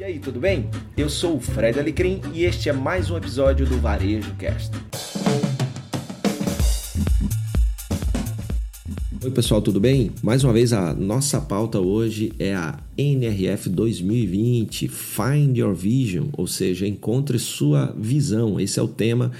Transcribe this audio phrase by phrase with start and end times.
[0.00, 0.70] E aí, tudo bem?
[0.96, 4.70] Eu sou o Fred Alecrim e este é mais um episódio do Varejo Cast.
[9.22, 10.10] Oi, pessoal, tudo bem?
[10.22, 16.46] Mais uma vez, a nossa pauta hoje é a NRF 2020 Find Your Vision, ou
[16.46, 18.58] seja, encontre sua visão.
[18.58, 19.30] Esse é o tema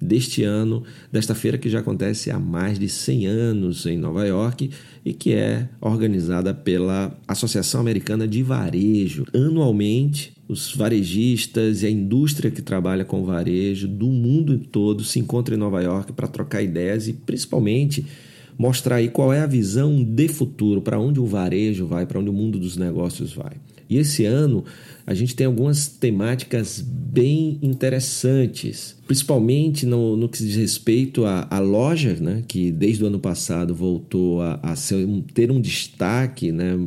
[0.00, 4.70] deste ano, desta feira que já acontece há mais de 100 anos em Nova York
[5.04, 9.24] e que é organizada pela Associação Americana de Varejo.
[9.34, 15.56] Anualmente, os varejistas e a indústria que trabalha com varejo do mundo todo se encontram
[15.56, 18.06] em Nova York para trocar ideias e principalmente
[18.58, 22.28] mostrar aí qual é a visão de futuro, para onde o varejo vai, para onde
[22.28, 23.52] o mundo dos negócios vai.
[23.88, 24.64] E esse ano
[25.06, 32.14] a gente tem algumas temáticas bem interessantes, principalmente no, no que diz respeito à, loja,
[32.20, 36.78] né, que desde o ano passado voltou a, a ser, ter um destaque, né,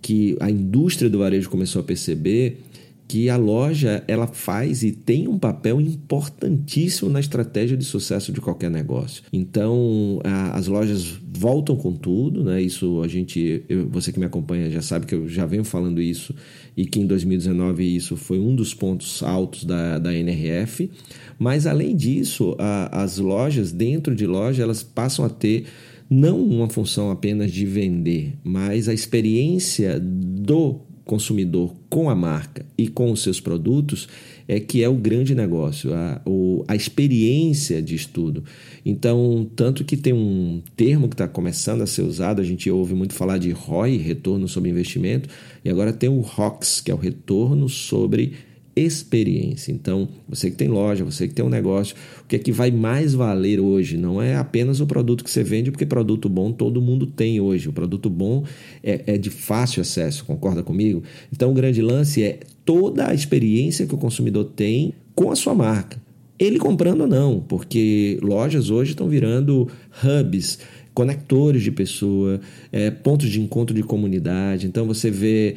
[0.00, 2.60] que a indústria do varejo começou a perceber
[3.06, 8.40] que a loja ela faz e tem um papel importantíssimo na estratégia de sucesso de
[8.40, 9.22] qualquer negócio.
[9.32, 12.62] Então, a, as lojas voltam com tudo, né?
[12.62, 16.00] Isso a gente, eu, você que me acompanha já sabe que eu já venho falando
[16.00, 16.34] isso
[16.76, 20.90] e que em 2019 isso foi um dos pontos altos da, da NRF.
[21.38, 25.66] Mas além disso, a, as lojas dentro de loja elas passam a ter
[26.08, 32.88] não uma função apenas de vender, mas a experiência do consumidor com a marca e
[32.88, 34.08] com os seus produtos
[34.46, 38.44] é que é o grande negócio, a, o, a experiência de estudo.
[38.84, 42.94] Então, tanto que tem um termo que está começando a ser usado, a gente ouve
[42.94, 45.28] muito falar de ROI, retorno sobre investimento,
[45.64, 48.34] e agora tem o ROX, que é o retorno sobre
[48.74, 49.72] experiência.
[49.72, 52.70] Então, você que tem loja, você que tem um negócio, o que é que vai
[52.70, 53.96] mais valer hoje?
[53.96, 57.68] Não é apenas o produto que você vende, porque produto bom todo mundo tem hoje.
[57.68, 58.44] O produto bom
[58.82, 61.02] é, é de fácil acesso, concorda comigo?
[61.32, 65.54] Então, o grande lance é toda a experiência que o consumidor tem com a sua
[65.54, 66.00] marca.
[66.38, 69.68] Ele comprando ou não, porque lojas hoje estão virando
[70.02, 70.58] hubs
[70.94, 74.66] conectores de pessoa, é, pontos de encontro de comunidade.
[74.66, 75.56] Então você vê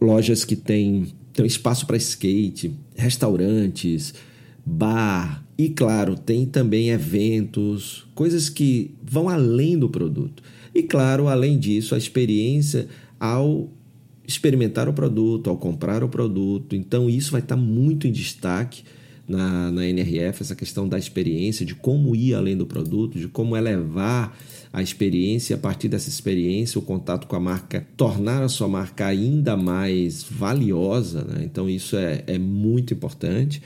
[0.00, 4.14] lojas que têm tem espaço para skate, restaurantes,
[4.64, 10.42] bar e, claro, tem também eventos, coisas que vão além do produto.
[10.74, 12.88] E, claro, além disso, a experiência
[13.20, 13.68] ao
[14.26, 16.74] experimentar o produto, ao comprar o produto.
[16.74, 18.82] Então, isso vai estar muito em destaque
[19.32, 23.56] na, na NRF, essa questão da experiência, de como ir além do produto, de como
[23.56, 24.36] elevar
[24.72, 29.06] a experiência, a partir dessa experiência, o contato com a marca, tornar a sua marca
[29.06, 31.24] ainda mais valiosa.
[31.24, 31.42] Né?
[31.44, 33.62] Então, isso é, é muito importante.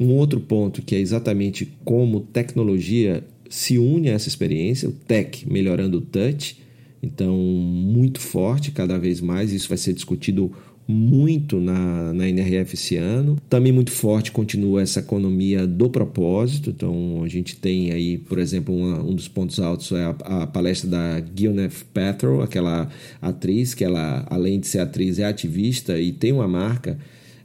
[0.00, 5.46] Um outro ponto que é exatamente como tecnologia se une a essa experiência, o tech
[5.50, 6.56] melhorando o touch.
[7.02, 10.52] Então, muito forte cada vez mais, isso vai ser discutido
[10.86, 13.36] muito na, na NRF esse ano.
[13.48, 16.70] Também muito forte continua essa economia do propósito.
[16.70, 20.46] Então, a gente tem aí, por exemplo, uma, um dos pontos altos é a, a
[20.46, 22.88] palestra da Gwyneth Paltrow, aquela
[23.20, 26.98] atriz que ela, além de ser atriz, é ativista e tem uma marca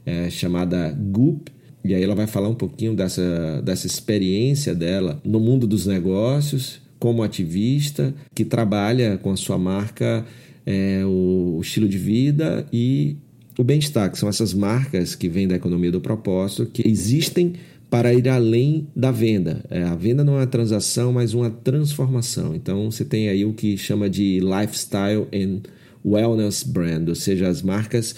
[0.04, 1.50] é, chamada Goop.
[1.84, 6.80] E aí ela vai falar um pouquinho dessa, dessa experiência dela no mundo dos negócios,
[6.98, 10.24] como ativista, que trabalha com a sua marca
[10.66, 13.16] é, o, estilo de vida e
[13.58, 17.54] o bem-estar, que são essas marcas que vêm da economia do propósito, que existem
[17.90, 19.64] para ir além da venda.
[19.70, 22.54] É, a venda não é uma transação, mas uma transformação.
[22.54, 25.62] Então você tem aí o que chama de lifestyle and
[26.04, 28.14] wellness brand, ou seja, as marcas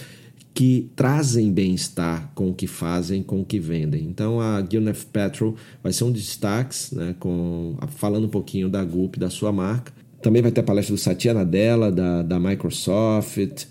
[0.53, 4.05] que trazem bem-estar com o que fazem, com o que vendem.
[4.05, 9.19] Então a Gwyneth Paltrow vai ser um destaque, né, com, falando um pouquinho da Goop,
[9.19, 9.93] da sua marca.
[10.21, 13.65] Também vai ter a palestra do Satya Nadella, da, da Microsoft,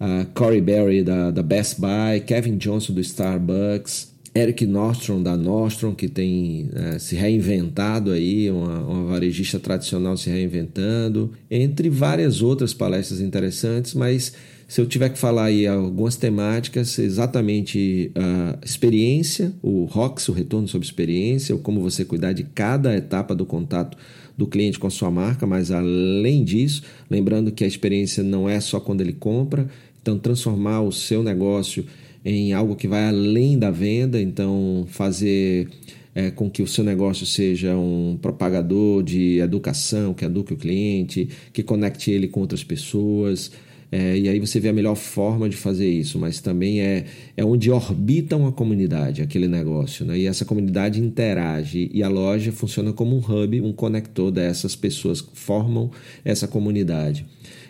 [0.00, 5.94] uh, Corey Berry da, da Best Buy, Kevin Johnson do Starbucks, Eric Nordstrom da Nordstrom,
[5.94, 12.74] que tem uh, se reinventado aí, uma, uma, varejista tradicional se reinventando, entre várias outras
[12.74, 14.34] palestras interessantes, mas
[14.74, 20.66] se eu tiver que falar aí algumas temáticas, exatamente a experiência, o ROX, o retorno
[20.66, 23.96] sobre experiência, como você cuidar de cada etapa do contato
[24.36, 28.58] do cliente com a sua marca, mas além disso, lembrando que a experiência não é
[28.58, 29.68] só quando ele compra,
[30.02, 31.86] então transformar o seu negócio
[32.24, 35.68] em algo que vai além da venda, então fazer
[36.16, 41.28] é, com que o seu negócio seja um propagador de educação, que eduque o cliente,
[41.52, 43.52] que conecte ele com outras pessoas.
[43.96, 47.04] É, e aí você vê a melhor forma de fazer isso, mas também é,
[47.36, 50.04] é onde orbita uma comunidade, aquele negócio.
[50.04, 50.18] Né?
[50.18, 55.20] E essa comunidade interage e a loja funciona como um hub, um conector dessas pessoas
[55.20, 55.92] que formam
[56.24, 57.24] essa comunidade.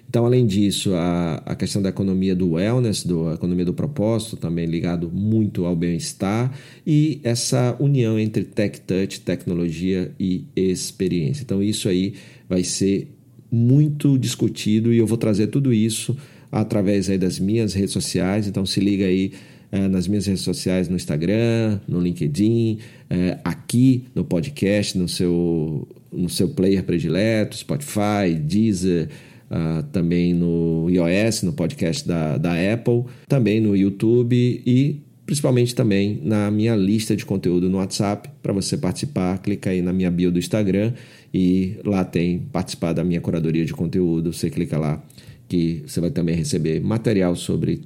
[0.09, 4.35] Então, além disso, a, a questão da economia do wellness, do, a economia do propósito,
[4.35, 6.57] também ligado muito ao bem-estar,
[6.87, 11.43] e essa união entre tech touch, tecnologia e experiência.
[11.43, 12.15] Então, isso aí
[12.49, 13.14] vai ser
[13.55, 16.17] muito discutido e eu vou trazer tudo isso
[16.51, 18.47] através aí das minhas redes sociais.
[18.47, 19.33] Então, se liga aí
[19.73, 22.79] é, nas minhas redes sociais, no Instagram, no LinkedIn,
[23.11, 29.09] é, aqui no podcast, no seu, no seu player predileto, Spotify, Deezer,
[29.51, 36.21] uh, também no iOS, no podcast da, da Apple, também no YouTube e principalmente também
[36.23, 38.29] na minha lista de conteúdo no WhatsApp.
[38.43, 40.93] Para você participar, clica aí na minha bio do Instagram
[41.33, 44.33] e lá tem participar da minha curadoria de conteúdo.
[44.33, 45.03] Você clica lá
[45.49, 47.83] que você vai também receber material sobre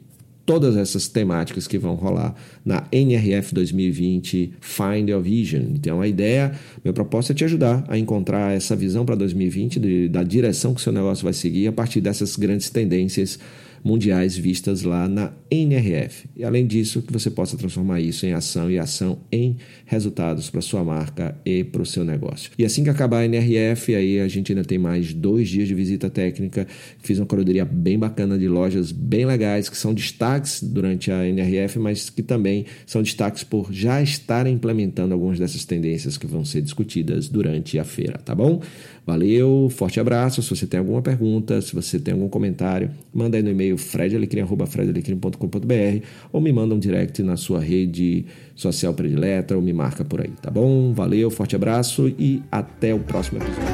[0.48, 5.62] todas essas temáticas que vão rolar na NRF 2020 Find Your Vision.
[5.74, 6.52] Então, a ideia,
[6.82, 10.80] meu propósito é te ajudar a encontrar essa visão para 2020 de, da direção que
[10.80, 13.38] seu negócio vai seguir a partir dessas grandes tendências
[13.82, 16.28] mundiais vistas lá na NRF.
[16.36, 20.60] E além disso, que você possa transformar isso em ação e ação em resultados para
[20.60, 22.50] sua marca e para o seu negócio.
[22.58, 25.74] E assim que acabar a NRF, aí a gente ainda tem mais dois dias de
[25.74, 26.66] visita técnica.
[26.98, 31.78] Fiz uma curadoria bem bacana de lojas bem legais que são destaques durante a NRF,
[31.78, 36.62] mas que também são destaques por já estarem implementando algumas dessas tendências que vão ser
[36.62, 38.60] discutidas durante a feira, tá bom?
[39.08, 40.42] Valeu, forte abraço.
[40.42, 46.06] Se você tem alguma pergunta, se você tem algum comentário, manda aí no e-mail fredalecrim.com.br
[46.32, 50.32] ou me manda um direct na sua rede social predileta ou me marca por aí,
[50.42, 50.92] tá bom?
[50.92, 53.68] Valeu, forte abraço e até o próximo episódio.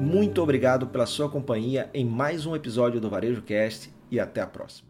[0.00, 4.46] Muito obrigado pela sua companhia em mais um episódio do Varejo Cast e até a
[4.46, 4.87] próxima.